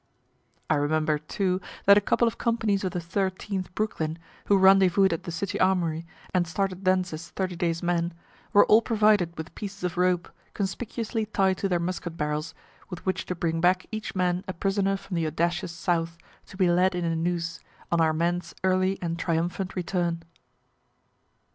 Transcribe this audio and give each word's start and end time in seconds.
I 0.67 0.73
remember, 0.77 1.19
too, 1.19 1.61
that 1.85 1.95
a 1.95 2.01
couple 2.01 2.27
of 2.27 2.39
companies 2.39 2.83
of 2.83 2.89
the 2.89 2.99
Thirteenth 2.99 3.71
Brooklyn, 3.75 4.17
who 4.47 4.57
rendezvou'd 4.57 5.13
at 5.13 5.25
the 5.25 5.31
city 5.31 5.59
armory, 5.59 6.07
and 6.33 6.47
started 6.47 6.85
thence 6.85 7.13
as 7.13 7.29
thirty 7.29 7.55
days' 7.55 7.83
men, 7.83 8.15
were 8.51 8.65
all 8.65 8.81
provided 8.81 9.37
with 9.37 9.53
pieces 9.53 9.83
of 9.83 9.97
rope, 9.97 10.27
conspicuously 10.55 11.27
tied 11.27 11.59
to 11.59 11.69
their 11.69 11.79
musket 11.79 12.17
barrels, 12.17 12.55
with 12.89 13.05
which 13.05 13.27
to 13.27 13.35
bring 13.35 13.61
back 13.61 13.85
each 13.91 14.15
man 14.15 14.43
a 14.47 14.53
prisoner 14.53 14.97
from 14.97 15.17
the 15.17 15.27
audacious 15.27 15.71
South, 15.71 16.17
to 16.47 16.57
be 16.57 16.67
led 16.67 16.95
in 16.95 17.05
a 17.05 17.15
noose, 17.15 17.59
on 17.91 18.01
our 18.01 18.11
men's 18.11 18.55
early 18.63 18.97
and 19.03 19.19
triumphant 19.19 19.75
return! 19.75 20.23